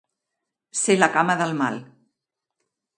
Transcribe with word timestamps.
Ser 0.79 0.95
la 1.03 1.11
cama 1.17 1.37
del 1.43 1.55
mal. 1.63 1.81